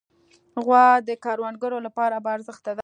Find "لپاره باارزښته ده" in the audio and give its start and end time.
1.87-2.79